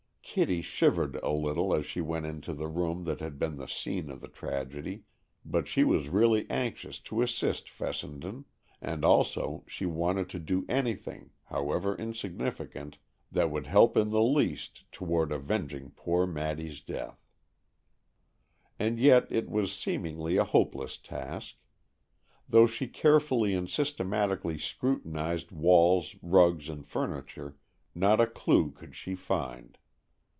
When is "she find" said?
28.95-29.77